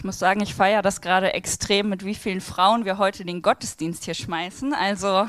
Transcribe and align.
Ich 0.00 0.04
muss 0.04 0.18
sagen, 0.18 0.40
ich 0.40 0.54
feiere 0.54 0.80
das 0.80 1.02
gerade 1.02 1.34
extrem, 1.34 1.90
mit 1.90 2.06
wie 2.06 2.14
vielen 2.14 2.40
Frauen 2.40 2.86
wir 2.86 2.96
heute 2.96 3.22
den 3.26 3.42
Gottesdienst 3.42 4.06
hier 4.06 4.14
schmeißen. 4.14 4.72
Also, 4.72 5.28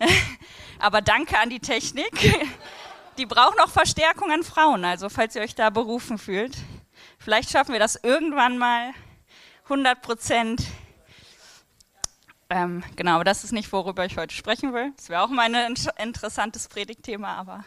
aber 0.78 1.02
danke 1.02 1.38
an 1.38 1.50
die 1.50 1.60
Technik. 1.60 2.10
Die 3.18 3.26
braucht 3.26 3.58
noch 3.58 3.68
Verstärkung 3.68 4.32
an 4.32 4.44
Frauen. 4.44 4.86
Also, 4.86 5.10
falls 5.10 5.36
ihr 5.36 5.42
euch 5.42 5.54
da 5.54 5.68
berufen 5.68 6.16
fühlt, 6.16 6.56
vielleicht 7.18 7.50
schaffen 7.50 7.74
wir 7.74 7.78
das 7.78 7.96
irgendwann 8.02 8.56
mal 8.56 8.92
100 9.64 10.00
Prozent. 10.00 10.64
Ähm, 12.48 12.82
genau, 12.96 13.16
aber 13.16 13.24
das 13.24 13.44
ist 13.44 13.52
nicht, 13.52 13.70
worüber 13.74 14.06
ich 14.06 14.16
heute 14.16 14.34
sprechen 14.34 14.72
will. 14.72 14.90
Das 14.96 15.10
wäre 15.10 15.20
auch 15.20 15.28
mal 15.28 15.54
ein 15.54 15.74
interessantes 15.98 16.68
Predigtthema, 16.68 17.34
aber 17.34 17.62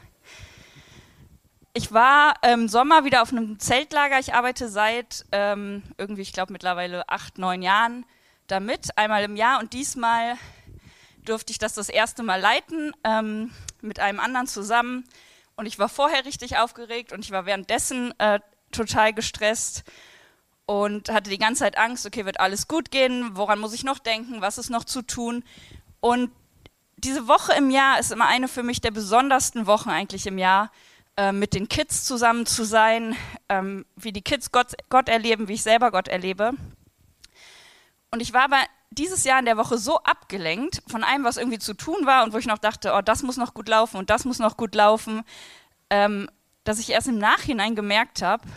ich 1.73 1.93
war 1.93 2.33
im 2.43 2.67
Sommer 2.67 3.05
wieder 3.05 3.21
auf 3.21 3.31
einem 3.31 3.59
Zeltlager. 3.59 4.19
Ich 4.19 4.33
arbeite 4.33 4.67
seit 4.69 5.25
ähm, 5.31 5.83
irgendwie, 5.97 6.21
ich 6.21 6.33
glaube, 6.33 6.51
mittlerweile 6.51 7.07
acht, 7.07 7.37
neun 7.37 7.61
Jahren 7.61 8.05
damit, 8.47 8.97
einmal 8.97 9.23
im 9.23 9.35
Jahr. 9.35 9.59
Und 9.59 9.73
diesmal 9.73 10.35
durfte 11.23 11.51
ich 11.51 11.59
das 11.59 11.73
das 11.73 11.89
erste 11.89 12.23
Mal 12.23 12.41
leiten 12.41 12.93
ähm, 13.03 13.51
mit 13.81 13.99
einem 13.99 14.19
anderen 14.19 14.47
zusammen. 14.47 15.05
Und 15.55 15.65
ich 15.65 15.79
war 15.79 15.89
vorher 15.89 16.25
richtig 16.25 16.57
aufgeregt 16.57 17.13
und 17.13 17.23
ich 17.23 17.31
war 17.31 17.45
währenddessen 17.45 18.13
äh, 18.19 18.39
total 18.71 19.13
gestresst 19.13 19.83
und 20.65 21.09
hatte 21.09 21.29
die 21.29 21.37
ganze 21.37 21.59
Zeit 21.59 21.77
Angst, 21.77 22.05
okay, 22.05 22.25
wird 22.25 22.39
alles 22.39 22.67
gut 22.67 22.91
gehen, 22.91 23.31
woran 23.33 23.59
muss 23.59 23.73
ich 23.73 23.83
noch 23.83 23.99
denken, 23.99 24.41
was 24.41 24.57
ist 24.57 24.69
noch 24.69 24.83
zu 24.83 25.01
tun. 25.01 25.43
Und 25.99 26.31
diese 26.97 27.27
Woche 27.27 27.53
im 27.53 27.69
Jahr 27.69 27.99
ist 27.99 28.11
immer 28.11 28.27
eine 28.27 28.47
für 28.47 28.63
mich 28.63 28.81
der 28.81 28.91
besondersten 28.91 29.67
Wochen 29.67 29.89
eigentlich 29.89 30.27
im 30.27 30.37
Jahr, 30.37 30.71
äh, 31.21 31.31
mit 31.33 31.53
den 31.53 31.69
Kids 31.69 32.03
zusammen 32.03 32.47
zu 32.47 32.63
sein, 32.63 33.15
ähm, 33.47 33.85
wie 33.95 34.11
die 34.11 34.23
Kids 34.23 34.51
Gott, 34.51 34.73
Gott 34.89 35.07
erleben, 35.07 35.47
wie 35.47 35.53
ich 35.53 35.61
selber 35.61 35.91
Gott 35.91 36.07
erlebe. 36.07 36.53
Und 38.09 38.21
ich 38.21 38.33
war 38.33 38.45
aber 38.45 38.57
dieses 38.89 39.23
Jahr 39.23 39.37
in 39.37 39.45
der 39.45 39.55
Woche 39.55 39.77
so 39.77 39.99
abgelenkt 39.99 40.81
von 40.87 41.03
allem, 41.03 41.23
was 41.23 41.37
irgendwie 41.37 41.59
zu 41.59 41.75
tun 41.75 42.07
war 42.07 42.23
und 42.23 42.33
wo 42.33 42.39
ich 42.39 42.47
noch 42.47 42.57
dachte, 42.57 42.93
oh, 42.95 43.01
das 43.01 43.21
muss 43.21 43.37
noch 43.37 43.53
gut 43.53 43.69
laufen 43.69 43.97
und 43.97 44.09
das 44.09 44.25
muss 44.25 44.39
noch 44.39 44.57
gut 44.57 44.73
laufen, 44.73 45.21
ähm, 45.91 46.27
dass 46.63 46.79
ich 46.79 46.89
erst 46.89 47.07
im 47.07 47.19
Nachhinein 47.19 47.75
gemerkt 47.75 48.23
habe, 48.23 48.47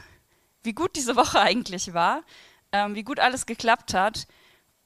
wie 0.62 0.72
gut 0.72 0.96
diese 0.96 1.16
Woche 1.16 1.40
eigentlich 1.40 1.92
war, 1.92 2.22
ähm, 2.72 2.94
wie 2.94 3.04
gut 3.04 3.20
alles 3.20 3.44
geklappt 3.44 3.92
hat. 3.92 4.26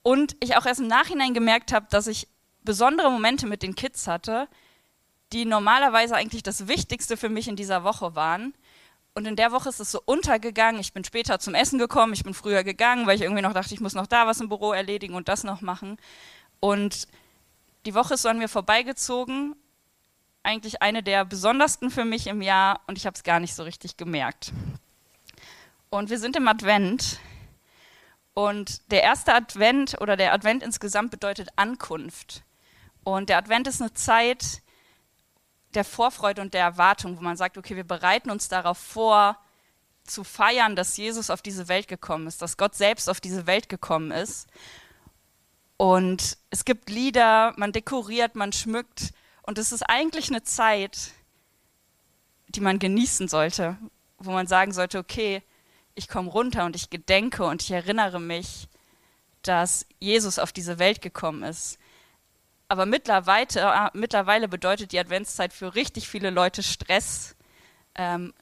Und 0.03 0.35
ich 0.41 0.57
auch 0.57 0.67
erst 0.67 0.81
im 0.81 0.89
Nachhinein 0.89 1.33
gemerkt 1.33 1.73
habe, 1.73 1.87
dass 1.91 2.09
ich 2.09 2.27
besondere 2.65 3.09
Momente 3.09 3.47
mit 3.47 3.63
den 3.63 3.77
Kids 3.77 4.09
hatte, 4.09 4.49
die 5.33 5.45
normalerweise 5.45 6.17
eigentlich 6.17 6.43
das 6.43 6.69
Wichtigste 6.69 7.17
für 7.17 7.29
mich 7.29 7.49
in 7.49 7.57
dieser 7.57 7.85
Woche 7.85 8.15
waren. 8.15 8.55
Und 9.15 9.27
in 9.27 9.37
der 9.37 9.53
Woche 9.53 9.69
ist 9.69 9.81
es 9.81 9.91
so 9.91 10.01
untergegangen. 10.05 10.81
Ich 10.81 10.93
bin 10.93 11.05
später 11.05 11.39
zum 11.39 11.55
Essen 11.55 11.79
gekommen, 11.79 12.13
ich 12.13 12.25
bin 12.25 12.35
früher 12.35 12.63
gegangen, 12.63 13.07
weil 13.07 13.17
ich 13.17 13.23
irgendwie 13.23 13.43
noch 13.43 13.53
dachte, 13.53 13.75
ich 13.75 13.81
muss 13.81 13.95
noch 13.95 14.07
da 14.07 14.27
was 14.27 14.41
im 14.41 14.49
Büro 14.49 14.73
erledigen 14.73 15.15
und 15.15 15.29
das 15.29 15.45
noch 15.45 15.61
machen. 15.61 15.99
Und 16.61 17.09
die 17.85 17.95
Woche 17.95 18.15
ist 18.15 18.23
so 18.23 18.29
an 18.29 18.39
mir 18.39 18.49
vorbeigezogen. 18.49 19.57
Eigentlich 20.43 20.83
eine 20.83 21.03
der 21.03 21.25
besondersten 21.25 21.91
für 21.91 22.05
mich 22.05 22.27
im 22.27 22.43
Jahr 22.43 22.81
und 22.87 22.97
ich 22.97 23.07
habe 23.07 23.15
es 23.15 23.25
gar 23.25 23.41
nicht 23.41 23.55
so 23.55 23.65
richtig 23.65 23.97
gemerkt. 23.97 24.53
Und 25.91 26.11
wir 26.11 26.19
sind 26.19 26.37
im 26.37 26.47
Advent. 26.49 27.19
Und 28.35 28.93
der 28.93 29.03
erste 29.03 29.35
Advent 29.35 30.01
oder 30.01 30.17
der 30.17 30.33
Advent 30.33 30.63
insgesamt 30.63 31.11
bedeutet 31.11 31.49
Ankunft. 31.57 32.45
Und 33.03 33.31
der 33.31 33.39
Advent 33.39 33.67
ist 33.67 33.81
eine 33.81 33.93
Zeit, 33.95 34.63
der 35.75 35.85
Vorfreude 35.85 36.43
und 36.43 36.55
der 36.55 36.63
Erwartung, 36.63 37.17
wo 37.17 37.21
man 37.21 37.37
sagt, 37.37 37.59
okay, 37.59 37.77
wir 37.77 37.85
bereiten 37.85 38.31
uns 38.31 38.49
darauf 38.49 38.79
vor, 38.79 39.37
zu 40.05 40.25
feiern, 40.25 40.75
dass 40.75 40.97
Jesus 40.97 41.31
auf 41.31 41.43
diese 41.43 41.69
Welt 41.69 41.87
gekommen 41.87 42.27
ist, 42.27 42.41
dass 42.41 42.57
Gott 42.57 42.75
selbst 42.75 43.09
auf 43.09 43.21
diese 43.21 43.47
Welt 43.47 43.69
gekommen 43.69 44.11
ist. 44.11 44.49
Und 45.77 46.39
es 46.51 46.65
gibt 46.65 46.91
Lieder, 46.91 47.53
man 47.57 47.73
dekoriert, 47.73 48.35
man 48.35 48.53
schmückt. 48.53 49.13
Und 49.43 49.59
es 49.59 49.71
ist 49.71 49.83
eigentlich 49.83 50.29
eine 50.31 50.43
Zeit, 50.43 51.13
die 52.49 52.61
man 52.61 52.79
genießen 52.79 53.29
sollte, 53.29 53.77
wo 54.19 54.33
man 54.33 54.47
sagen 54.47 54.73
sollte, 54.73 54.99
okay, 54.99 55.43
ich 55.95 56.09
komme 56.09 56.31
runter 56.31 56.65
und 56.65 56.75
ich 56.77 56.91
gedenke 56.91 57.45
und 57.45 57.63
ich 57.63 57.71
erinnere 57.71 58.21
mich, 58.21 58.69
dass 59.43 59.87
Jesus 60.01 60.39
auf 60.39 60.53
diese 60.53 60.79
Welt 60.79 61.01
gekommen 61.01 61.43
ist. 61.43 61.79
Aber 62.69 62.85
mittlerweile, 62.85 63.47
äh, 63.55 63.91
mittlerweile 63.95 64.49
bedeutet 64.49 64.93
die 64.93 64.99
Adventszeit 64.99 65.53
für 65.53 65.75
richtig 65.75 66.09
viele 66.09 66.31
Leute 66.31 66.63
Stress. 66.63 67.35
Ähm, 67.95 68.35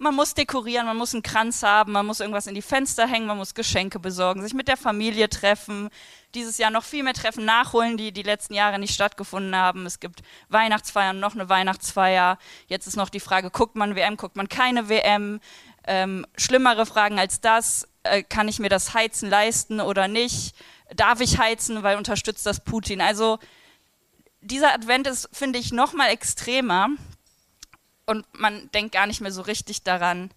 man 0.00 0.14
muss 0.14 0.32
dekorieren, 0.32 0.86
man 0.86 0.96
muss 0.96 1.12
einen 1.12 1.22
Kranz 1.22 1.62
haben, 1.62 1.92
man 1.92 2.06
muss 2.06 2.20
irgendwas 2.20 2.46
in 2.46 2.54
die 2.54 2.62
Fenster 2.62 3.06
hängen, 3.06 3.26
man 3.26 3.36
muss 3.36 3.54
Geschenke 3.54 3.98
besorgen, 3.98 4.42
sich 4.42 4.54
mit 4.54 4.66
der 4.66 4.78
Familie 4.78 5.28
treffen, 5.28 5.90
dieses 6.34 6.56
Jahr 6.56 6.70
noch 6.70 6.84
viel 6.84 7.02
mehr 7.02 7.12
Treffen 7.12 7.44
nachholen, 7.44 7.98
die 7.98 8.10
die 8.10 8.22
letzten 8.22 8.54
Jahre 8.54 8.78
nicht 8.78 8.94
stattgefunden 8.94 9.54
haben. 9.54 9.84
Es 9.84 10.00
gibt 10.00 10.22
Weihnachtsfeiern, 10.48 11.20
noch 11.20 11.34
eine 11.34 11.50
Weihnachtsfeier. 11.50 12.38
Jetzt 12.66 12.86
ist 12.86 12.96
noch 12.96 13.10
die 13.10 13.20
Frage, 13.20 13.50
guckt 13.50 13.76
man 13.76 13.94
WM, 13.94 14.16
guckt 14.16 14.36
man 14.36 14.48
keine 14.48 14.88
WM? 14.88 15.38
Ähm, 15.86 16.26
schlimmere 16.36 16.86
Fragen 16.86 17.18
als 17.18 17.42
das, 17.42 17.86
äh, 18.02 18.22
kann 18.22 18.48
ich 18.48 18.58
mir 18.58 18.70
das 18.70 18.94
Heizen 18.94 19.28
leisten 19.28 19.80
oder 19.80 20.08
nicht? 20.08 20.54
Darf 20.96 21.20
ich 21.20 21.38
heizen, 21.38 21.82
weil 21.82 21.98
unterstützt 21.98 22.46
das 22.46 22.64
Putin? 22.64 23.02
Also 23.02 23.38
dieser 24.40 24.72
Advent 24.72 25.06
ist, 25.06 25.28
finde 25.32 25.58
ich, 25.58 25.72
noch 25.72 25.92
mal 25.92 26.08
extremer 26.08 26.88
und 28.06 28.26
man 28.32 28.70
denkt 28.72 28.92
gar 28.92 29.06
nicht 29.06 29.20
mehr 29.20 29.32
so 29.32 29.42
richtig 29.42 29.82
daran, 29.82 30.30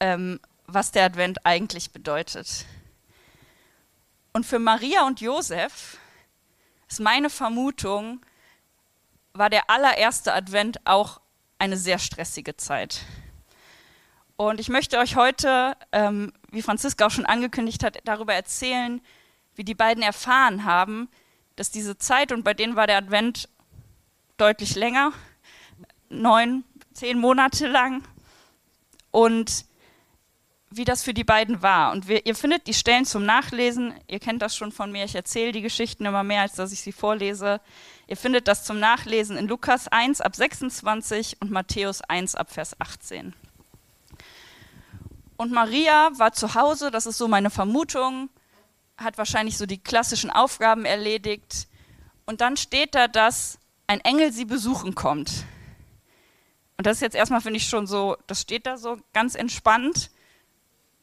ähm, 0.00 0.40
was 0.66 0.90
der 0.90 1.04
Advent 1.04 1.44
eigentlich 1.44 1.92
bedeutet. 1.92 2.64
Und 4.32 4.44
für 4.44 4.58
Maria 4.58 5.06
und 5.06 5.20
Josef 5.20 5.98
ist 6.88 7.00
meine 7.00 7.30
Vermutung, 7.30 8.24
war 9.32 9.50
der 9.50 9.70
allererste 9.70 10.32
Advent 10.32 10.86
auch 10.86 11.20
eine 11.58 11.76
sehr 11.76 11.98
stressige 11.98 12.56
Zeit. 12.56 13.00
Und 14.36 14.60
ich 14.60 14.68
möchte 14.68 14.98
euch 14.98 15.16
heute, 15.16 15.76
ähm, 15.92 16.32
wie 16.50 16.62
Franziska 16.62 17.06
auch 17.06 17.10
schon 17.10 17.26
angekündigt 17.26 17.82
hat, 17.82 17.98
darüber 18.04 18.34
erzählen, 18.34 19.00
wie 19.54 19.64
die 19.64 19.74
beiden 19.74 20.02
erfahren 20.02 20.64
haben, 20.64 21.08
dass 21.56 21.70
diese 21.70 21.98
Zeit, 21.98 22.32
und 22.32 22.44
bei 22.44 22.54
denen 22.54 22.76
war 22.76 22.86
der 22.86 22.98
Advent 22.98 23.48
deutlich 24.36 24.74
länger, 24.74 25.12
neun, 26.08 26.64
zehn 26.92 27.18
Monate 27.18 27.66
lang, 27.66 28.02
und 29.10 29.64
wie 30.70 30.84
das 30.84 31.02
für 31.02 31.14
die 31.14 31.24
beiden 31.24 31.62
war. 31.62 31.92
Und 31.92 32.08
wir, 32.08 32.26
ihr 32.26 32.34
findet 32.34 32.66
die 32.66 32.74
Stellen 32.74 33.06
zum 33.06 33.24
Nachlesen, 33.24 33.94
ihr 34.08 34.18
kennt 34.18 34.42
das 34.42 34.54
schon 34.54 34.72
von 34.72 34.92
mir, 34.92 35.04
ich 35.04 35.14
erzähle 35.14 35.52
die 35.52 35.62
Geschichten 35.62 36.04
immer 36.04 36.22
mehr, 36.22 36.42
als 36.42 36.54
dass 36.54 36.72
ich 36.72 36.80
sie 36.80 36.92
vorlese. 36.92 37.60
Ihr 38.06 38.16
findet 38.16 38.46
das 38.46 38.64
zum 38.64 38.78
Nachlesen 38.78 39.36
in 39.36 39.48
Lukas 39.48 39.88
1 39.88 40.20
ab 40.20 40.36
26 40.36 41.38
und 41.40 41.50
Matthäus 41.50 42.02
1 42.02 42.34
ab 42.34 42.52
Vers 42.52 42.78
18. 42.80 43.34
Und 45.36 45.52
Maria 45.52 46.10
war 46.14 46.32
zu 46.32 46.54
Hause, 46.54 46.90
das 46.90 47.06
ist 47.06 47.18
so 47.18 47.28
meine 47.28 47.50
Vermutung, 47.50 48.28
hat 48.98 49.18
wahrscheinlich 49.18 49.56
so 49.56 49.66
die 49.66 49.78
klassischen 49.78 50.30
Aufgaben 50.30 50.84
erledigt. 50.84 51.68
Und 52.24 52.40
dann 52.40 52.56
steht 52.56 52.94
da, 52.94 53.08
dass 53.08 53.58
ein 53.86 54.00
Engel 54.00 54.32
sie 54.32 54.44
besuchen 54.44 54.94
kommt. 54.94 55.44
Und 56.76 56.86
das 56.86 56.98
ist 56.98 57.02
jetzt 57.02 57.16
erstmal, 57.16 57.40
finde 57.40 57.58
ich, 57.58 57.68
schon 57.68 57.86
so, 57.86 58.16
das 58.26 58.40
steht 58.40 58.66
da 58.66 58.76
so 58.76 58.98
ganz 59.12 59.34
entspannt. 59.34 60.10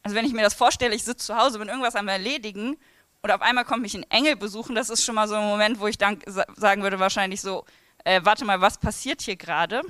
Also 0.02 0.14
wenn 0.16 0.26
ich 0.26 0.32
mir 0.32 0.42
das 0.42 0.54
vorstelle, 0.54 0.94
ich 0.94 1.04
sitze 1.04 1.26
zu 1.26 1.36
Hause, 1.36 1.58
bin 1.58 1.68
irgendwas 1.68 1.96
am 1.96 2.08
Erledigen 2.08 2.76
und 3.22 3.30
auf 3.30 3.40
einmal 3.40 3.64
kommt 3.64 3.82
mich 3.82 3.94
ein 3.94 4.08
Engel 4.10 4.36
besuchen, 4.36 4.74
das 4.74 4.90
ist 4.90 5.04
schon 5.04 5.14
mal 5.14 5.26
so 5.26 5.34
ein 5.34 5.46
Moment, 5.46 5.80
wo 5.80 5.86
ich 5.86 5.96
dann 5.96 6.20
sagen 6.56 6.82
würde, 6.82 7.00
wahrscheinlich 7.00 7.40
so, 7.40 7.64
äh, 8.04 8.20
warte 8.22 8.44
mal, 8.44 8.60
was 8.60 8.78
passiert 8.78 9.22
hier 9.22 9.36
gerade? 9.36 9.80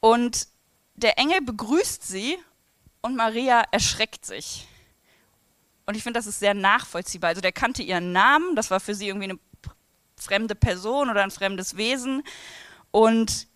Und 0.00 0.46
der 0.94 1.18
Engel 1.18 1.40
begrüßt 1.40 2.06
sie 2.06 2.38
und 3.00 3.16
Maria 3.16 3.64
erschreckt 3.70 4.26
sich. 4.26 4.68
Und 5.86 5.96
ich 5.96 6.02
finde, 6.02 6.18
das 6.18 6.26
ist 6.26 6.38
sehr 6.38 6.54
nachvollziehbar. 6.54 7.28
Also 7.28 7.40
der 7.40 7.52
kannte 7.52 7.82
ihren 7.82 8.12
Namen, 8.12 8.56
das 8.56 8.70
war 8.70 8.80
für 8.80 8.94
sie 8.94 9.08
irgendwie 9.08 9.30
eine 9.30 9.38
fremde 10.16 10.54
Person 10.54 11.10
oder 11.10 11.22
ein 11.22 11.30
fremdes 11.30 11.76
Wesen. 11.76 12.22
Und 12.90 13.46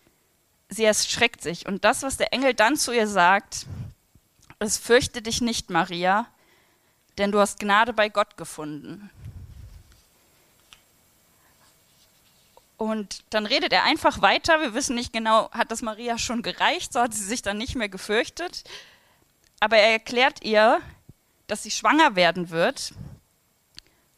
sie 0.69 0.85
erschreckt 0.85 1.43
sich. 1.43 1.67
Und 1.67 1.85
das, 1.85 2.03
was 2.03 2.17
der 2.17 2.33
Engel 2.33 2.55
dann 2.55 2.77
zu 2.77 2.93
ihr 2.93 3.07
sagt, 3.07 3.67
ist, 4.59 4.85
fürchte 4.85 5.23
dich 5.23 5.41
nicht, 5.41 5.71
Maria, 5.71 6.27
denn 7.17 7.33
du 7.33 7.39
hast 7.39 7.61
Gnade 7.61 7.93
bei 7.93 8.09
Gott 8.09 8.37
gefunden. 8.37 9.11
Und 12.77 13.25
dann 13.31 13.45
redet 13.47 13.73
er 13.73 13.85
einfach 13.85 14.23
weiter. 14.23 14.61
Wir 14.61 14.73
wissen 14.73 14.95
nicht 14.95 15.13
genau, 15.13 15.51
hat 15.51 15.73
das 15.73 15.83
Maria 15.83 16.17
schon 16.17 16.43
gereicht, 16.43 16.93
so 16.93 17.01
hat 17.01 17.13
sie 17.13 17.25
sich 17.25 17.43
dann 17.43 17.59
nicht 17.59 17.75
mehr 17.75 17.89
gefürchtet. 17.89 18.63
Aber 19.59 19.77
er 19.77 19.91
erklärt 19.91 20.45
ihr, 20.45 20.81
dass 21.49 21.65
sie 21.65 21.71
schwanger 21.73 22.15
werden 22.15 22.51
wird 22.51 22.93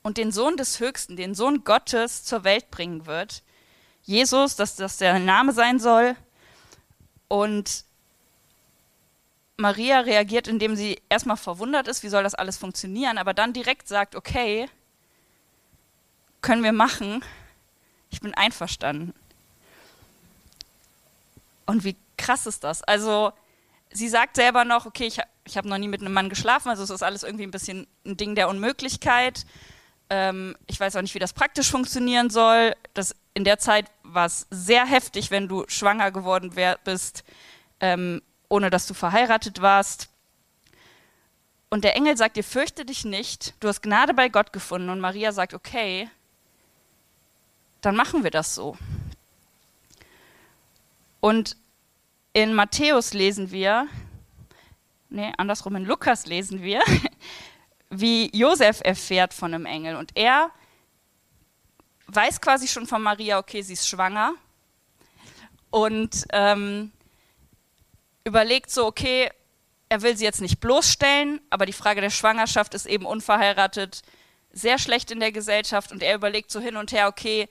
und 0.03 0.19
den 0.19 0.33
Sohn 0.33 0.57
des 0.57 0.81
Höchsten, 0.81 1.17
den 1.17 1.35
Sohn 1.35 1.65
Gottes 1.65 2.25
zur 2.25 2.45
Welt 2.45 2.71
bringen 2.71 3.07
wird. 3.07 3.43
Jesus, 4.03 4.57
dass 4.57 4.77
das 4.77 4.99
der 4.99 5.19
Name 5.19 5.53
sein 5.53 5.79
soll. 5.79 6.17
Und 7.29 7.85
Maria 9.57 10.01
reagiert, 10.01 10.49
indem 10.49 10.75
sie 10.75 11.01
erstmal 11.09 11.37
verwundert 11.37 11.87
ist, 11.87 12.03
wie 12.03 12.09
soll 12.09 12.23
das 12.23 12.35
alles 12.35 12.57
funktionieren, 12.57 13.19
aber 13.19 13.35
dann 13.35 13.53
direkt 13.53 13.89
sagt, 13.89 14.17
okay, 14.17 14.69
können 16.41 16.65
wir 16.65 16.73
machen, 16.73 17.23
ich 18.11 18.21
bin 18.21 18.35
einverstanden. 18.35 19.15
Und 21.67 21.85
wie 21.85 21.97
krass 22.17 22.47
ist 22.47 22.65
das? 22.65 22.83
Also 22.83 23.33
sie 23.93 24.09
sagt 24.09 24.37
selber 24.37 24.65
noch, 24.65 24.87
okay, 24.87 25.07
ich, 25.07 25.19
ich 25.45 25.57
habe 25.57 25.69
noch 25.69 25.79
nie 25.79 25.89
mit 25.89 26.01
einem 26.01 26.13
Mann 26.13 26.29
geschlafen, 26.29 26.69
also 26.69 26.83
es 26.83 26.91
ist 26.91 27.03
alles 27.03 27.23
irgendwie 27.23 27.45
ein 27.45 27.51
bisschen 27.51 27.87
ein 28.07 28.17
Ding 28.17 28.35
der 28.35 28.49
Unmöglichkeit. 28.49 29.45
Ähm, 30.09 30.57
ich 30.67 30.79
weiß 30.79 30.97
auch 30.97 31.03
nicht, 31.03 31.15
wie 31.15 31.21
das 31.21 31.33
praktisch 31.33 31.71
funktionieren 31.71 32.31
soll. 32.31 32.75
Das, 32.95 33.15
in 33.35 33.45
der 33.45 33.59
Zeit 33.59 33.91
war 34.03 34.27
es 34.27 34.47
sehr 34.51 34.87
heftig, 34.87 35.31
wenn 35.31 35.49
du 35.49 35.65
schwanger 35.69 36.11
geworden 36.11 36.57
wär, 36.57 36.79
bist, 36.85 37.25
ähm, 37.81 38.23
ohne 38.49 38.71
dass 38.71 38.87
du 38.87 38.95
verheiratet 38.95 39.61
warst. 39.61 40.09
Und 41.69 41.85
der 41.85 41.95
Engel 41.95 42.17
sagt 42.17 42.37
dir, 42.37 42.43
fürchte 42.43 42.85
dich 42.85 43.05
nicht, 43.05 43.55
du 43.61 43.69
hast 43.69 43.83
Gnade 43.83 44.13
bei 44.13 44.29
Gott 44.29 44.53
gefunden. 44.53 44.89
Und 44.89 44.99
Maria 44.99 45.31
sagt, 45.31 45.55
okay, 45.55 46.11
dann 47.81 47.95
machen 47.95 48.25
wir 48.25 48.33
das 48.33 48.55
so. 48.57 48.77
Und 51.21 51.57
in 52.33 52.55
Matthäus 52.55 53.13
lesen 53.13 53.51
wir, 53.51 53.89
nee, 55.09 55.33
andersrum 55.37 55.77
in 55.77 55.85
Lukas 55.85 56.27
lesen 56.27 56.63
wir, 56.63 56.83
wie 57.91 58.31
Josef 58.37 58.81
erfährt 58.85 59.35
von 59.35 59.53
einem 59.53 59.67
Engel. 59.67 59.97
Und 59.97 60.13
er 60.15 60.51
weiß 62.07 62.41
quasi 62.41 62.69
schon 62.69 62.87
von 62.87 63.03
Maria, 63.03 63.39
okay, 63.39 63.63
sie 63.63 63.73
ist 63.73 63.89
schwanger. 63.89 64.35
Und 65.71 66.27
ähm, 66.33 66.93
überlegt 68.25 68.71
so, 68.71 68.87
okay, 68.87 69.31
er 69.89 70.03
will 70.03 70.17
sie 70.17 70.25
jetzt 70.25 70.41
nicht 70.41 70.61
bloßstellen, 70.61 71.41
aber 71.51 71.67
die 71.67 71.73
Frage 71.73 72.01
der 72.01 72.11
Schwangerschaft 72.11 72.75
ist 72.75 72.87
eben 72.87 73.07
unverheiratet 73.07 74.03
sehr 74.53 74.79
schlecht 74.79 75.11
in 75.11 75.21
der 75.21 75.33
Gesellschaft. 75.33 75.91
Und 75.91 76.03
er 76.03 76.15
überlegt 76.15 76.51
so 76.51 76.61
hin 76.61 76.77
und 76.77 76.93
her, 76.93 77.09
okay, 77.09 77.49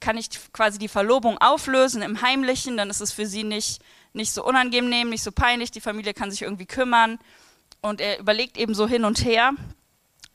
kann 0.00 0.16
ich 0.16 0.28
quasi 0.52 0.78
die 0.78 0.88
Verlobung 0.88 1.38
auflösen 1.38 2.02
im 2.02 2.22
Heimlichen, 2.22 2.76
dann 2.76 2.90
ist 2.90 3.00
es 3.00 3.12
für 3.12 3.26
sie 3.26 3.44
nicht, 3.44 3.80
nicht 4.12 4.32
so 4.32 4.44
unangenehm, 4.44 5.08
nicht 5.08 5.22
so 5.22 5.32
peinlich, 5.32 5.70
die 5.70 5.80
Familie 5.80 6.14
kann 6.14 6.30
sich 6.30 6.42
irgendwie 6.42 6.66
kümmern. 6.66 7.18
Und 7.80 8.00
er 8.00 8.18
überlegt 8.18 8.56
eben 8.56 8.74
so 8.74 8.86
hin 8.86 9.04
und 9.04 9.24
her 9.24 9.52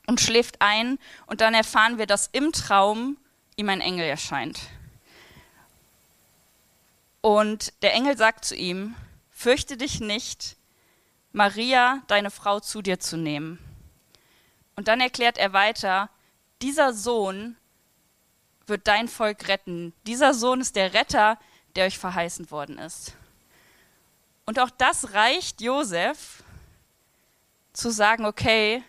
und 0.06 0.20
schläft 0.20 0.60
ein 0.60 0.98
und 1.26 1.40
dann 1.40 1.54
erfahren 1.54 1.98
wir, 1.98 2.06
dass 2.06 2.28
im 2.32 2.52
Traum 2.52 3.16
ihm 3.56 3.68
ein 3.68 3.80
Engel 3.80 4.06
erscheint. 4.06 4.60
Und 7.20 7.72
der 7.82 7.94
Engel 7.94 8.16
sagt 8.16 8.44
zu 8.44 8.54
ihm, 8.54 8.94
fürchte 9.30 9.76
dich 9.76 10.00
nicht, 10.00 10.56
Maria, 11.32 12.02
deine 12.06 12.30
Frau, 12.30 12.60
zu 12.60 12.82
dir 12.82 13.00
zu 13.00 13.16
nehmen. 13.16 13.58
Und 14.76 14.88
dann 14.88 15.00
erklärt 15.00 15.38
er 15.38 15.52
weiter, 15.52 16.08
dieser 16.62 16.92
Sohn 16.92 17.56
wird 18.66 18.86
dein 18.86 19.08
Volk 19.08 19.48
retten. 19.48 19.92
Dieser 20.06 20.34
Sohn 20.34 20.60
ist 20.60 20.76
der 20.76 20.94
Retter, 20.94 21.38
der 21.74 21.86
euch 21.86 21.98
verheißen 21.98 22.50
worden 22.50 22.78
ist. 22.78 23.14
Und 24.48 24.58
auch 24.60 24.70
das 24.70 25.12
reicht 25.12 25.60
Josef 25.60 26.42
zu 27.74 27.90
sagen, 27.90 28.24
okay, 28.24 28.82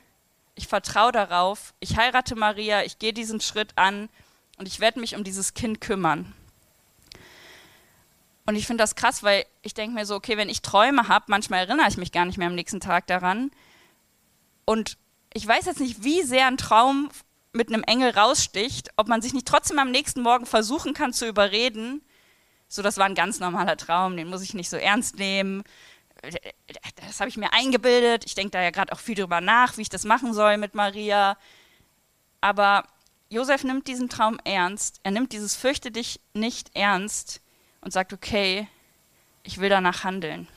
ich 0.55 0.69
vertraue 0.69 1.11
darauf, 1.11 1.73
ich 1.81 1.97
heirate 1.97 2.35
Maria, 2.35 2.83
ich 2.83 2.97
gehe 2.97 3.11
diesen 3.11 3.41
Schritt 3.41 3.73
an 3.75 4.07
und 4.55 4.69
ich 4.69 4.79
werde 4.79 5.01
mich 5.01 5.17
um 5.17 5.25
dieses 5.25 5.53
Kind 5.55 5.81
kümmern. 5.81 6.33
Und 8.45 8.55
ich 8.55 8.67
finde 8.67 8.83
das 8.83 8.95
krass, 8.95 9.21
weil 9.21 9.45
ich 9.61 9.73
denke 9.73 9.95
mir 9.95 10.05
so, 10.05 10.15
okay, 10.15 10.37
wenn 10.37 10.47
ich 10.47 10.61
Träume 10.61 11.09
habe, 11.09 11.25
manchmal 11.27 11.67
erinnere 11.67 11.89
ich 11.89 11.97
mich 11.97 12.13
gar 12.13 12.23
nicht 12.23 12.37
mehr 12.37 12.47
am 12.47 12.55
nächsten 12.55 12.79
Tag 12.79 13.07
daran. 13.07 13.51
Und 14.63 14.95
ich 15.33 15.45
weiß 15.45 15.65
jetzt 15.65 15.81
nicht, 15.81 16.05
wie 16.05 16.23
sehr 16.23 16.47
ein 16.47 16.55
Traum 16.55 17.09
mit 17.51 17.67
einem 17.67 17.83
Engel 17.83 18.11
raussticht, 18.11 18.91
ob 18.95 19.09
man 19.09 19.21
sich 19.21 19.33
nicht 19.33 19.45
trotzdem 19.45 19.79
am 19.79 19.91
nächsten 19.91 20.21
Morgen 20.21 20.45
versuchen 20.45 20.93
kann 20.93 21.11
zu 21.11 21.27
überreden, 21.27 22.01
so 22.69 22.81
das 22.83 22.97
war 22.97 23.05
ein 23.05 23.15
ganz 23.15 23.39
normaler 23.39 23.75
Traum, 23.75 24.15
den 24.15 24.29
muss 24.29 24.43
ich 24.43 24.53
nicht 24.53 24.69
so 24.69 24.77
ernst 24.77 25.17
nehmen. 25.17 25.63
Das 27.07 27.19
habe 27.19 27.29
ich 27.29 27.37
mir 27.37 27.51
eingebildet. 27.51 28.25
Ich 28.25 28.35
denke 28.35 28.51
da 28.51 28.61
ja 28.61 28.69
gerade 28.69 28.93
auch 28.93 28.99
viel 28.99 29.15
drüber 29.15 29.41
nach, 29.41 29.77
wie 29.77 29.81
ich 29.81 29.89
das 29.89 30.03
machen 30.03 30.33
soll 30.33 30.57
mit 30.57 30.75
Maria. 30.75 31.37
Aber 32.41 32.85
Josef 33.29 33.63
nimmt 33.63 33.87
diesen 33.87 34.09
Traum 34.09 34.39
ernst. 34.43 34.99
Er 35.03 35.11
nimmt 35.11 35.33
dieses 35.33 35.55
Fürchte 35.55 35.91
dich 35.91 36.19
nicht 36.33 36.75
ernst 36.75 37.41
und 37.81 37.91
sagt, 37.91 38.13
okay, 38.13 38.67
ich 39.43 39.59
will 39.59 39.69
danach 39.69 40.03
handeln. 40.03 40.47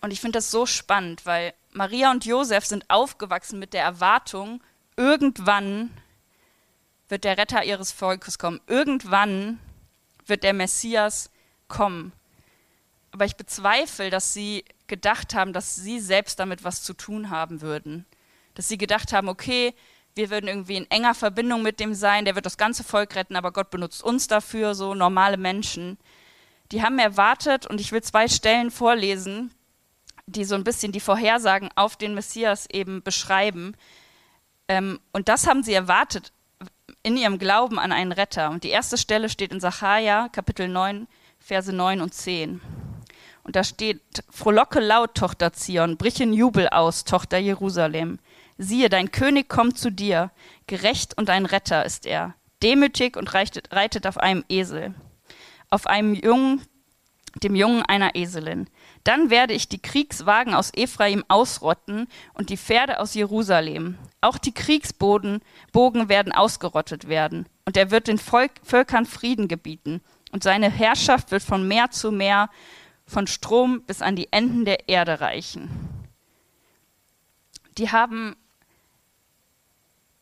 Und 0.00 0.12
ich 0.12 0.20
finde 0.20 0.38
das 0.38 0.50
so 0.50 0.66
spannend, 0.66 1.26
weil 1.26 1.54
Maria 1.72 2.10
und 2.10 2.24
Josef 2.24 2.64
sind 2.64 2.88
aufgewachsen 2.88 3.58
mit 3.58 3.72
der 3.72 3.82
Erwartung, 3.82 4.62
irgendwann 4.96 5.90
wird 7.08 7.24
der 7.24 7.36
Retter 7.36 7.64
ihres 7.64 7.90
Volkes 7.90 8.38
kommen. 8.38 8.60
Irgendwann 8.66 9.58
wird 10.26 10.42
der 10.42 10.52
Messias 10.52 11.30
kommen. 11.68 12.12
Aber 13.10 13.24
ich 13.24 13.36
bezweifle, 13.36 14.10
dass 14.10 14.34
sie 14.34 14.64
gedacht 14.86 15.34
haben, 15.34 15.52
dass 15.52 15.76
sie 15.76 16.00
selbst 16.00 16.38
damit 16.38 16.64
was 16.64 16.82
zu 16.82 16.94
tun 16.94 17.30
haben 17.30 17.60
würden. 17.60 18.06
Dass 18.54 18.68
sie 18.68 18.78
gedacht 18.78 19.12
haben, 19.12 19.28
okay, 19.28 19.74
wir 20.14 20.30
würden 20.30 20.48
irgendwie 20.48 20.76
in 20.76 20.90
enger 20.90 21.14
Verbindung 21.14 21.62
mit 21.62 21.80
dem 21.80 21.94
sein, 21.94 22.24
der 22.24 22.34
wird 22.34 22.46
das 22.46 22.56
ganze 22.56 22.84
Volk 22.84 23.14
retten, 23.16 23.36
aber 23.36 23.52
Gott 23.52 23.70
benutzt 23.70 24.02
uns 24.02 24.28
dafür, 24.28 24.74
so 24.74 24.94
normale 24.94 25.36
Menschen. 25.36 25.98
Die 26.72 26.82
haben 26.82 26.98
erwartet, 26.98 27.66
und 27.66 27.80
ich 27.80 27.92
will 27.92 28.02
zwei 28.02 28.28
Stellen 28.28 28.70
vorlesen, 28.70 29.52
die 30.26 30.44
so 30.44 30.54
ein 30.54 30.64
bisschen 30.64 30.92
die 30.92 31.00
Vorhersagen 31.00 31.70
auf 31.74 31.96
den 31.96 32.14
Messias 32.14 32.66
eben 32.70 33.02
beschreiben. 33.02 33.76
Ähm, 34.68 35.00
und 35.12 35.28
das 35.28 35.46
haben 35.46 35.62
sie 35.62 35.74
erwartet 35.74 36.32
in 37.04 37.16
ihrem 37.16 37.38
Glauben 37.38 37.78
an 37.78 37.92
einen 37.92 38.10
Retter. 38.10 38.50
Und 38.50 38.64
die 38.64 38.70
erste 38.70 38.98
Stelle 38.98 39.28
steht 39.28 39.52
in 39.52 39.60
Sacharja, 39.60 40.28
Kapitel 40.30 40.66
9, 40.66 41.06
Verse 41.38 41.72
9 41.72 42.00
und 42.00 42.14
10. 42.14 42.60
Und 43.44 43.56
da 43.56 43.62
steht, 43.62 44.00
Frohlocke 44.30 44.80
laut, 44.80 45.14
Tochter 45.14 45.52
Zion, 45.52 45.98
brich 45.98 46.20
in 46.20 46.32
Jubel 46.32 46.68
aus, 46.70 47.04
Tochter 47.04 47.36
Jerusalem. 47.36 48.18
Siehe, 48.56 48.88
dein 48.88 49.10
König 49.10 49.50
kommt 49.50 49.78
zu 49.78 49.90
dir, 49.90 50.30
gerecht 50.66 51.16
und 51.18 51.28
ein 51.28 51.44
Retter 51.44 51.84
ist 51.84 52.06
er, 52.06 52.34
demütig 52.62 53.18
und 53.18 53.34
reitet, 53.34 53.70
reitet 53.70 54.06
auf 54.06 54.16
einem 54.16 54.42
Esel, 54.48 54.94
auf 55.68 55.86
einem 55.86 56.14
Jungen, 56.14 56.62
dem 57.42 57.54
Jungen 57.54 57.82
einer 57.82 58.14
Eselin. 58.14 58.70
Dann 59.04 59.28
werde 59.28 59.52
ich 59.52 59.68
die 59.68 59.80
Kriegswagen 59.80 60.54
aus 60.54 60.72
Ephraim 60.74 61.24
ausrotten 61.28 62.08
und 62.32 62.48
die 62.48 62.56
Pferde 62.56 63.00
aus 63.00 63.12
Jerusalem. 63.12 63.98
Auch 64.22 64.38
die 64.38 64.52
Kriegsbogen 64.52 65.42
Bogen 65.72 66.08
werden 66.08 66.32
ausgerottet 66.32 67.06
werden. 67.06 67.46
Und 67.66 67.76
er 67.76 67.90
wird 67.90 68.08
den 68.08 68.18
Volk, 68.18 68.52
Völkern 68.62 69.04
Frieden 69.04 69.46
gebieten. 69.46 70.00
Und 70.32 70.42
seine 70.42 70.70
Herrschaft 70.70 71.30
wird 71.30 71.42
von 71.42 71.68
Meer 71.68 71.90
zu 71.90 72.12
Meer, 72.12 72.48
von 73.06 73.26
Strom 73.26 73.82
bis 73.82 74.00
an 74.00 74.16
die 74.16 74.32
Enden 74.32 74.64
der 74.64 74.88
Erde 74.88 75.20
reichen. 75.20 75.68
Die 77.76 77.90
haben 77.92 78.34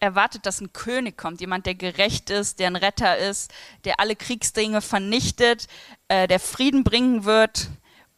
erwartet, 0.00 0.44
dass 0.46 0.60
ein 0.60 0.72
König 0.72 1.16
kommt, 1.16 1.40
jemand, 1.40 1.66
der 1.66 1.76
gerecht 1.76 2.30
ist, 2.30 2.58
der 2.58 2.66
ein 2.66 2.74
Retter 2.74 3.16
ist, 3.18 3.54
der 3.84 4.00
alle 4.00 4.16
Kriegsdinge 4.16 4.80
vernichtet, 4.80 5.68
äh, 6.08 6.26
der 6.26 6.40
Frieden 6.40 6.82
bringen 6.82 7.24
wird 7.24 7.68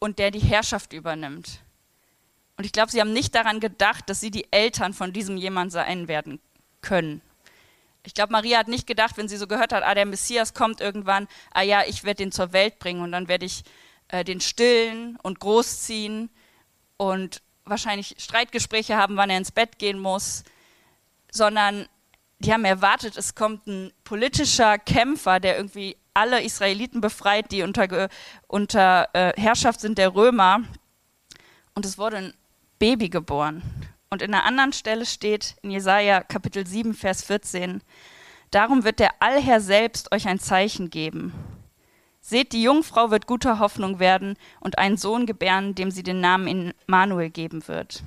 und 0.05 0.19
der 0.19 0.31
die 0.31 0.39
Herrschaft 0.39 0.93
übernimmt. 0.93 1.61
Und 2.59 2.65
ich 2.67 2.73
glaube, 2.73 2.91
sie 2.91 3.01
haben 3.01 3.15
nicht 3.15 3.35
daran 3.35 3.59
gedacht, 3.59 4.11
dass 4.11 4.21
sie 4.21 4.31
die 4.31 4.47
Eltern 4.53 4.93
von 4.93 5.15
diesem 5.15 5.39
jemand 5.39 5.73
sein 5.73 6.09
werden 6.09 6.41
können. 6.83 7.23
Ich 8.03 8.13
glaube, 8.13 8.33
Maria 8.33 8.59
hat 8.59 8.69
nicht 8.69 8.87
gedacht, 8.87 9.17
wenn 9.17 9.29
sie 9.29 9.39
so 9.39 9.47
gehört 9.47 9.73
hat, 9.73 9.83
ah, 9.83 9.95
der 9.95 10.05
Messias 10.05 10.53
kommt 10.53 10.83
irgendwann, 10.83 11.27
ah 11.55 11.63
ja, 11.63 11.85
ich 11.87 12.05
werde 12.05 12.23
den 12.23 12.33
zur 12.33 12.53
Welt 12.53 12.79
bringen 12.79 13.01
und 13.01 13.13
dann 13.13 13.29
werde 13.29 13.47
ich 13.47 13.65
äh, 14.09 14.25
den 14.25 14.43
stillen 14.43 15.17
und 15.23 15.41
großziehen 15.41 16.29
und 16.99 17.41
wahrscheinlich 17.65 18.15
Streitgespräche 18.19 18.97
haben, 18.97 19.17
wann 19.17 19.31
er 19.31 19.39
ins 19.39 19.53
Bett 19.53 19.79
gehen 19.79 19.99
muss, 19.99 20.45
sondern 21.33 21.89
die 22.41 22.53
haben 22.53 22.67
erwartet, 22.67 23.17
es 23.17 23.35
kommt 23.35 23.67
ein 23.67 23.91
politischer 24.05 24.79
Kämpfer, 24.79 25.41
der 25.41 25.57
irgendwie 25.57 25.97
alle 26.15 26.43
Israeliten 26.43 27.01
befreit, 27.01 27.51
die 27.51 27.63
unter, 27.63 28.09
unter 28.47 29.09
äh, 29.13 29.33
Herrschaft 29.37 29.81
sind 29.81 29.99
der 29.99 30.15
Römer. 30.15 30.63
Und 31.75 31.85
es 31.85 31.99
wurde 31.99 32.17
ein 32.19 32.35
Baby 32.79 33.09
geboren. 33.09 33.63
Und 34.11 34.23
in 34.23 34.33
einer 34.33 34.45
anderen 34.45 34.73
Stelle 34.73 35.07
steht 35.07 35.57
in 35.63 35.73
Jesaja 35.73 36.23
Kapitel 36.23 36.67
7, 36.67 36.95
Vers 36.95 37.25
14: 37.25 37.83
Darum 38.53 38.85
wird 38.85 39.01
der 39.01 39.11
Allherr 39.21 39.61
selbst 39.61 40.13
euch 40.13 40.29
ein 40.29 40.39
Zeichen 40.39 40.89
geben. 40.89 41.33
Seht, 42.21 42.53
die 42.53 42.63
Jungfrau 42.63 43.11
wird 43.11 43.27
guter 43.27 43.59
Hoffnung 43.59 43.99
werden 43.99 44.39
und 44.61 44.79
einen 44.79 44.97
Sohn 44.97 45.27
gebären, 45.27 45.75
dem 45.75 45.91
sie 45.91 46.05
den 46.05 46.21
Namen 46.21 46.73
Immanuel 46.87 47.31
geben 47.31 47.67
wird. 47.67 48.03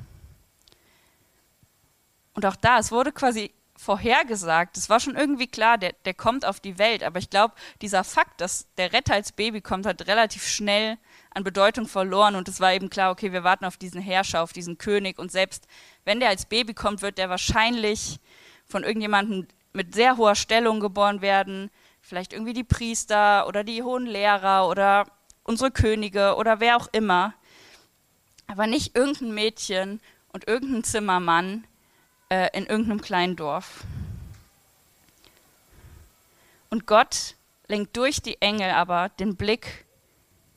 Und 2.33 2.45
auch 2.45 2.55
da, 2.55 2.79
es 2.79 2.91
wurde 2.91 3.11
quasi 3.11 3.51
vorhergesagt. 3.77 4.75
Es 4.75 4.89
war 4.89 4.99
schon 4.99 5.15
irgendwie 5.15 5.47
klar, 5.47 5.77
der, 5.77 5.93
der 6.05 6.13
kommt 6.13 6.45
auf 6.45 6.59
die 6.59 6.77
Welt. 6.77 7.03
Aber 7.03 7.19
ich 7.19 7.29
glaube, 7.29 7.53
dieser 7.81 8.03
Fakt, 8.03 8.41
dass 8.41 8.67
der 8.77 8.91
Retter 8.91 9.13
als 9.13 9.31
Baby 9.31 9.61
kommt, 9.61 9.85
hat 9.85 10.07
relativ 10.07 10.45
schnell 10.45 10.97
an 11.29 11.43
Bedeutung 11.43 11.87
verloren. 11.87 12.35
Und 12.35 12.47
es 12.49 12.59
war 12.59 12.73
eben 12.73 12.89
klar, 12.89 13.11
okay, 13.11 13.31
wir 13.31 13.43
warten 13.43 13.65
auf 13.65 13.77
diesen 13.77 14.01
Herrscher, 14.01 14.41
auf 14.41 14.51
diesen 14.51 14.77
König. 14.77 15.19
Und 15.19 15.31
selbst 15.31 15.67
wenn 16.03 16.19
der 16.19 16.29
als 16.29 16.45
Baby 16.45 16.73
kommt, 16.73 17.01
wird 17.01 17.17
der 17.17 17.29
wahrscheinlich 17.29 18.19
von 18.65 18.83
irgendjemandem 18.83 19.47
mit 19.73 19.93
sehr 19.93 20.17
hoher 20.17 20.35
Stellung 20.35 20.79
geboren 20.79 21.21
werden. 21.21 21.69
Vielleicht 22.01 22.33
irgendwie 22.33 22.53
die 22.53 22.63
Priester 22.63 23.47
oder 23.47 23.63
die 23.63 23.83
hohen 23.83 24.05
Lehrer 24.05 24.67
oder 24.67 25.05
unsere 25.43 25.71
Könige 25.71 26.35
oder 26.35 26.59
wer 26.59 26.77
auch 26.77 26.87
immer. 26.91 27.33
Aber 28.47 28.65
nicht 28.65 28.95
irgendein 28.95 29.33
Mädchen 29.33 30.01
und 30.33 30.47
irgendein 30.47 30.83
Zimmermann, 30.83 31.67
äh, 32.29 32.49
in 32.57 32.65
irgendeinem 32.65 33.01
kleinen 33.01 33.35
Dorf. 33.35 33.83
Und 36.69 36.85
Gott 36.85 37.35
lenkt 37.67 37.95
durch 37.97 38.21
die 38.21 38.41
Engel 38.41 38.71
aber 38.71 39.09
den 39.09 39.35
Blick 39.35 39.85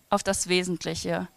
auf 0.08 0.22
das 0.22 0.48
Wesentliche. 0.48 1.28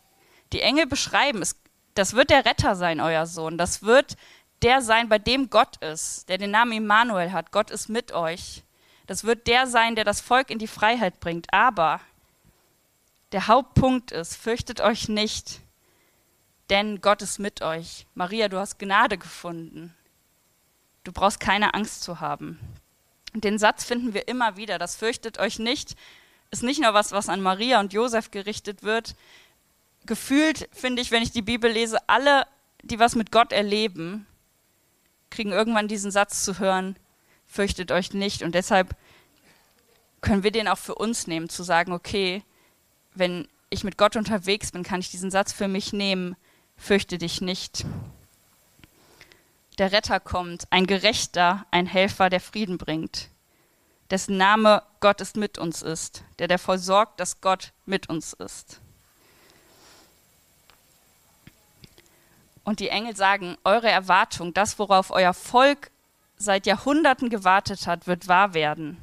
Die 0.51 0.61
Engel 0.61 0.87
beschreiben 0.87 1.41
es, 1.41 1.55
das 1.95 2.13
wird 2.13 2.29
der 2.29 2.45
Retter 2.45 2.75
sein, 2.75 2.99
euer 2.99 3.25
Sohn. 3.25 3.57
Das 3.57 3.83
wird 3.83 4.17
der 4.61 4.81
sein, 4.81 5.09
bei 5.09 5.19
dem 5.19 5.49
Gott 5.49 5.77
ist, 5.77 6.29
der 6.29 6.37
den 6.37 6.51
Namen 6.51 6.71
Immanuel 6.71 7.31
hat. 7.31 7.51
Gott 7.51 7.69
ist 7.69 7.89
mit 7.89 8.11
euch. 8.13 8.63
Das 9.05 9.23
wird 9.25 9.47
der 9.47 9.67
sein, 9.67 9.95
der 9.95 10.05
das 10.05 10.21
Volk 10.21 10.49
in 10.49 10.59
die 10.59 10.67
Freiheit 10.67 11.19
bringt. 11.19 11.53
Aber 11.53 11.99
der 13.31 13.47
Hauptpunkt 13.47 14.11
ist, 14.11 14.35
fürchtet 14.35 14.79
euch 14.79 15.09
nicht, 15.09 15.59
denn 16.69 17.01
Gott 17.01 17.21
ist 17.21 17.39
mit 17.39 17.61
euch. 17.61 18.07
Maria, 18.15 18.47
du 18.47 18.57
hast 18.57 18.79
Gnade 18.79 19.17
gefunden. 19.17 19.93
Du 21.03 21.11
brauchst 21.11 21.39
keine 21.39 21.73
Angst 21.73 22.03
zu 22.03 22.19
haben. 22.19 22.59
Den 23.33 23.57
Satz 23.57 23.83
finden 23.83 24.13
wir 24.13 24.27
immer 24.27 24.57
wieder, 24.57 24.77
das 24.77 24.95
fürchtet 24.95 25.39
euch 25.39 25.59
nicht, 25.59 25.95
ist 26.51 26.63
nicht 26.63 26.81
nur 26.81 26.93
was, 26.93 27.11
was 27.11 27.29
an 27.29 27.41
Maria 27.41 27.79
und 27.79 27.93
Josef 27.93 28.31
gerichtet 28.31 28.83
wird. 28.83 29.15
Gefühlt 30.05 30.69
finde 30.71 31.01
ich, 31.01 31.11
wenn 31.11 31.23
ich 31.23 31.31
die 31.31 31.41
Bibel 31.41 31.71
lese, 31.71 31.97
alle, 32.07 32.45
die 32.83 32.99
was 32.99 33.15
mit 33.15 33.31
Gott 33.31 33.51
erleben, 33.51 34.27
kriegen 35.31 35.51
irgendwann 35.51 35.87
diesen 35.87 36.11
Satz 36.11 36.43
zu 36.43 36.59
hören, 36.59 36.95
fürchtet 37.47 37.91
euch 37.91 38.13
nicht. 38.13 38.43
Und 38.43 38.53
deshalb 38.53 38.95
können 40.21 40.43
wir 40.43 40.51
den 40.51 40.67
auch 40.67 40.77
für 40.77 40.95
uns 40.95 41.25
nehmen, 41.25 41.49
zu 41.49 41.63
sagen, 41.63 41.91
okay, 41.91 42.43
wenn 43.15 43.47
ich 43.69 43.83
mit 43.83 43.97
Gott 43.97 44.15
unterwegs 44.15 44.71
bin, 44.71 44.83
kann 44.83 44.99
ich 44.99 45.09
diesen 45.09 45.31
Satz 45.31 45.51
für 45.53 45.67
mich 45.67 45.91
nehmen, 45.91 46.35
fürchte 46.77 47.17
dich 47.17 47.41
nicht 47.41 47.85
der 49.79 49.91
Retter 49.91 50.19
kommt, 50.19 50.65
ein 50.69 50.87
Gerechter, 50.87 51.65
ein 51.71 51.85
Helfer, 51.85 52.29
der 52.29 52.39
Frieden 52.39 52.77
bringt, 52.77 53.29
dessen 54.09 54.37
Name 54.37 54.83
Gott 54.99 55.21
ist 55.21 55.35
mit 55.37 55.57
uns 55.57 55.81
ist, 55.81 56.23
der 56.39 56.47
dafür 56.47 56.77
sorgt, 56.77 57.19
dass 57.19 57.41
Gott 57.41 57.73
mit 57.85 58.09
uns 58.09 58.33
ist. 58.33 58.79
Und 62.63 62.79
die 62.79 62.89
Engel 62.89 63.15
sagen, 63.15 63.57
eure 63.63 63.89
Erwartung, 63.89 64.53
das, 64.53 64.79
worauf 64.79 65.11
euer 65.11 65.33
Volk 65.33 65.91
seit 66.37 66.65
Jahrhunderten 66.65 67.29
gewartet 67.29 67.87
hat, 67.87 68.07
wird 68.07 68.27
wahr 68.27 68.53
werden. 68.53 68.97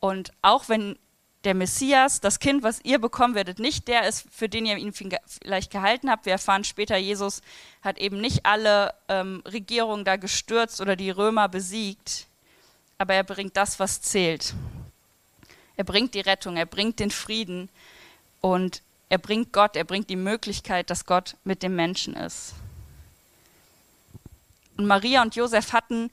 Und 0.00 0.32
auch 0.42 0.68
wenn 0.68 0.98
der 1.46 1.54
Messias, 1.54 2.20
das 2.20 2.40
Kind, 2.40 2.64
was 2.64 2.80
ihr 2.82 2.98
bekommen 2.98 3.36
werdet, 3.36 3.60
nicht 3.60 3.86
der 3.86 4.08
ist, 4.08 4.26
für 4.32 4.48
den 4.48 4.66
ihr 4.66 4.76
ihn 4.76 4.92
vielleicht 4.92 5.70
gehalten 5.70 6.10
habt. 6.10 6.26
Wir 6.26 6.32
erfahren 6.32 6.64
später, 6.64 6.96
Jesus 6.96 7.40
hat 7.82 7.98
eben 7.98 8.20
nicht 8.20 8.44
alle 8.44 8.92
ähm, 9.08 9.44
Regierungen 9.46 10.04
da 10.04 10.16
gestürzt 10.16 10.80
oder 10.80 10.96
die 10.96 11.10
Römer 11.10 11.48
besiegt, 11.48 12.26
aber 12.98 13.14
er 13.14 13.22
bringt 13.22 13.56
das, 13.56 13.78
was 13.78 14.02
zählt. 14.02 14.54
Er 15.76 15.84
bringt 15.84 16.14
die 16.14 16.20
Rettung, 16.20 16.56
er 16.56 16.66
bringt 16.66 16.98
den 16.98 17.12
Frieden 17.12 17.68
und 18.40 18.82
er 19.08 19.18
bringt 19.18 19.52
Gott, 19.52 19.76
er 19.76 19.84
bringt 19.84 20.10
die 20.10 20.16
Möglichkeit, 20.16 20.90
dass 20.90 21.06
Gott 21.06 21.36
mit 21.44 21.62
dem 21.62 21.76
Menschen 21.76 22.16
ist. 22.16 22.54
Und 24.76 24.86
Maria 24.86 25.22
und 25.22 25.36
Josef 25.36 25.72
hatten 25.72 26.10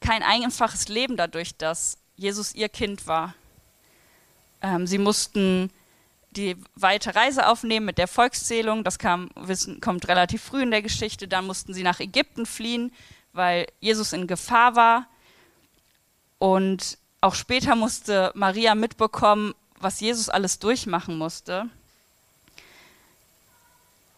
kein 0.00 0.22
einfaches 0.22 0.88
Leben 0.88 1.18
dadurch, 1.18 1.54
dass 1.54 1.98
Jesus 2.16 2.54
ihr 2.54 2.70
Kind 2.70 3.06
war. 3.06 3.34
Ähm, 4.64 4.86
sie 4.86 4.96
mussten 4.96 5.70
die 6.30 6.56
weite 6.74 7.14
Reise 7.14 7.46
aufnehmen 7.48 7.84
mit 7.84 7.98
der 7.98 8.08
Volkszählung. 8.08 8.82
Das 8.82 8.98
kam, 8.98 9.28
wissen, 9.36 9.80
kommt 9.82 10.08
relativ 10.08 10.42
früh 10.42 10.62
in 10.62 10.70
der 10.70 10.80
Geschichte. 10.80 11.28
Dann 11.28 11.46
mussten 11.46 11.74
sie 11.74 11.82
nach 11.82 12.00
Ägypten 12.00 12.46
fliehen, 12.46 12.90
weil 13.34 13.66
Jesus 13.80 14.14
in 14.14 14.26
Gefahr 14.26 14.74
war. 14.74 15.06
Und 16.38 16.96
auch 17.20 17.34
später 17.34 17.76
musste 17.76 18.32
Maria 18.34 18.74
mitbekommen, 18.74 19.54
was 19.78 20.00
Jesus 20.00 20.30
alles 20.30 20.58
durchmachen 20.58 21.18
musste. 21.18 21.66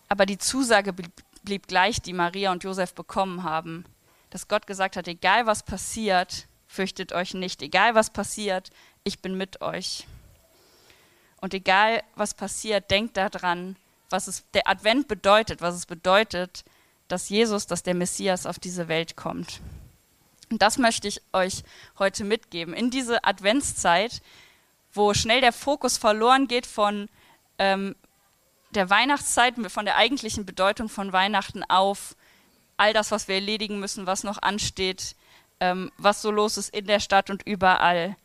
Aber 0.09 0.27
die 0.27 0.39
Zusage 0.39 0.95
blieb 1.43 1.67
gleich, 1.67 2.01
die 2.01 2.13
Maria 2.13 2.53
und 2.53 2.63
Josef 2.63 2.95
bekommen 2.95 3.43
haben, 3.43 3.85
dass 4.31 4.47
Gott 4.47 4.69
gesagt 4.69 4.97
hat, 4.97 5.09
egal 5.09 5.47
was 5.47 5.65
passiert, 5.65 6.47
fürchtet 6.69 7.13
euch 7.13 7.35
nicht, 7.35 7.63
egal 7.63 7.97
was 7.97 8.11
passiert, 8.11 8.71
ich 9.03 9.19
bin 9.19 9.37
mit 9.37 9.61
euch. 9.61 10.07
Und 11.47 11.55
egal, 11.55 12.03
was 12.17 12.35
passiert, 12.35 12.91
denkt 12.91 13.17
daran, 13.17 13.77
was 14.11 14.27
es 14.27 14.43
der 14.53 14.67
Advent 14.67 15.07
bedeutet, 15.07 15.61
was 15.61 15.77
es 15.77 15.87
bedeutet, 15.87 16.65
dass 17.07 17.29
Jesus, 17.29 17.69
dass 17.69 17.85
der 17.85 17.95
Messias 17.95 18.47
auf 18.47 18.59
diese 18.59 18.89
Welt 18.89 19.15
kommt. 19.15 19.61
Und 20.51 20.61
das 20.61 20.77
möchte 20.77 21.07
ich 21.07 21.23
euch 21.33 21.63
heute 22.01 22.25
mitgeben. 22.25 22.75
In 22.75 22.91
diese 22.91 23.23
Adventszeit, 23.23 24.23
wo 24.93 25.15
schnell 25.15 25.41
der 25.41 25.53
Fokus 25.53 25.99
verloren 25.99 26.49
geht 26.49 26.67
von 26.67 27.09
ähm, 27.61 27.95
der 28.71 28.91
Weihnachtszeit, 28.91 29.55
von 29.71 29.85
der 29.85 29.95
eigentlichen 29.95 30.47
Bedeutung 30.47 30.89
von 30.89 31.13
Weihnachten 31.13 31.63
auf 31.63 32.17
all 32.77 32.93
das, 32.93 33.13
was 33.13 33.29
wir 33.29 33.37
erledigen 33.37 33.79
müssen, 33.79 34.09
was 34.09 34.25
noch 34.25 34.43
ansteht, 34.43 35.15
ähm, 35.61 35.93
was 35.97 36.23
so 36.23 36.33
los 36.33 36.57
ist 36.57 36.75
in 36.75 36.89
der 36.89 36.99
Stadt 36.99 37.31
und 37.31 37.47
überall 37.47 38.17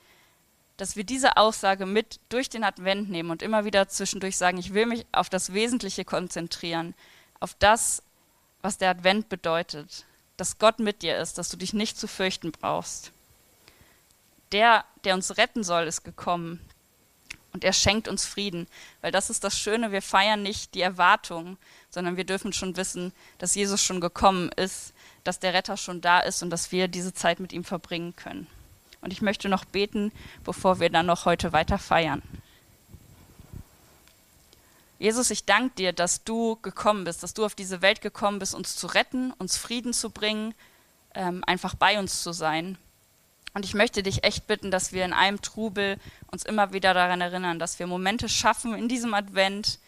dass 0.82 0.96
wir 0.96 1.04
diese 1.04 1.38
Aussage 1.38 1.86
mit 1.86 2.20
durch 2.30 2.50
den 2.50 2.64
Advent 2.64 3.08
nehmen 3.08 3.30
und 3.30 3.44
immer 3.44 3.66
wieder 3.66 3.88
zwischendurch 3.88 4.36
sagen, 4.36 4.58
ich 4.58 4.74
will 4.74 4.88
mich 4.88 5.06
auf 5.12 5.30
das 5.30 5.54
Wesentliche 5.54 6.06
konzentrieren, 6.06 6.96
auf 7.40 7.54
das, 7.54 8.02
was 8.64 8.80
der 8.80 8.90
Advent 8.90 9.30
bedeutet, 9.30 10.08
dass 10.38 10.58
Gott 10.58 10.80
mit 10.80 11.04
dir 11.04 11.20
ist, 11.20 11.38
dass 11.38 11.50
du 11.50 11.58
dich 11.58 11.74
nicht 11.74 12.00
zu 12.00 12.08
fürchten 12.08 12.52
brauchst. 12.52 13.12
Der, 14.54 14.84
der 15.04 15.14
uns 15.14 15.38
retten 15.38 15.64
soll, 15.64 15.84
ist 15.84 16.02
gekommen 16.02 16.60
und 17.54 17.64
er 17.64 17.74
schenkt 17.74 18.08
uns 18.08 18.26
Frieden, 18.26 18.68
weil 19.02 19.12
das 19.12 19.30
ist 19.30 19.44
das 19.44 19.56
Schöne, 19.56 19.92
wir 19.92 20.02
feiern 20.02 20.42
nicht 20.42 20.74
die 20.74 20.82
Erwartung, 20.82 21.60
sondern 21.92 22.18
wir 22.18 22.24
dürfen 22.24 22.54
schon 22.54 22.76
wissen, 22.76 23.14
dass 23.38 23.54
Jesus 23.54 23.84
schon 23.84 24.02
gekommen 24.02 24.52
ist, 24.54 24.94
dass 25.24 25.40
der 25.40 25.54
Retter 25.54 25.78
schon 25.78 26.02
da 26.02 26.22
ist 26.22 26.42
und 26.42 26.50
dass 26.50 26.72
wir 26.72 26.88
diese 26.88 27.14
Zeit 27.14 27.40
mit 27.40 27.54
ihm 27.54 27.66
verbringen 27.66 28.16
können. 28.16 28.48
Und 29.02 29.12
ich 29.14 29.22
möchte 29.22 29.50
noch 29.50 29.66
beten, 29.66 30.12
bevor 30.44 30.80
wir 30.80 30.90
dann 30.90 31.08
noch 31.08 31.26
heute 31.26 31.54
weiter 31.54 31.78
feiern. 31.78 32.22
Jesus, 35.00 35.32
ich 35.32 35.46
danke 35.46 35.76
dir, 35.76 35.94
dass 35.94 36.24
du 36.24 36.58
gekommen 36.62 37.06
bist, 37.06 37.24
dass 37.24 37.34
du 37.34 37.44
auf 37.44 37.56
diese 37.56 37.82
Welt 37.82 38.02
gekommen 38.02 38.38
bist, 38.38 38.54
uns 38.54 38.76
zu 38.76 38.86
retten, 38.86 39.32
uns 39.40 39.58
Frieden 39.58 39.94
zu 39.94 40.12
bringen, 40.12 40.54
ähm, 41.16 41.44
einfach 41.48 41.74
bei 41.74 41.98
uns 41.98 42.22
zu 42.22 42.34
sein. 42.34 42.78
Und 43.56 43.66
ich 43.66 43.74
möchte 43.74 44.04
dich 44.04 44.24
echt 44.24 44.46
bitten, 44.46 44.70
dass 44.70 44.94
wir 44.94 45.04
in 45.04 45.14
einem 45.14 45.42
Trubel 45.42 45.98
uns 46.32 46.46
immer 46.46 46.72
wieder 46.72 46.94
daran 46.94 47.20
erinnern, 47.20 47.58
dass 47.58 47.80
wir 47.80 47.88
Momente 47.88 48.30
schaffen 48.30 48.76
in 48.76 48.88
diesem 48.88 49.16
Advent, 49.16 49.80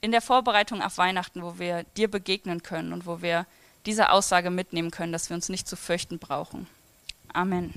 in 0.00 0.12
der 0.12 0.22
Vorbereitung 0.22 0.80
auf 0.80 0.96
Weihnachten, 0.96 1.42
wo 1.42 1.58
wir 1.58 1.84
dir 1.96 2.08
begegnen 2.08 2.62
können 2.62 2.92
und 2.92 3.04
wo 3.04 3.22
wir 3.22 3.46
diese 3.84 4.10
Aussage 4.10 4.50
mitnehmen 4.50 4.92
können, 4.92 5.12
dass 5.12 5.28
wir 5.28 5.34
uns 5.34 5.48
nicht 5.48 5.68
zu 5.68 5.76
fürchten 5.76 6.20
brauchen. 6.20 6.66
Amen. 7.32 7.74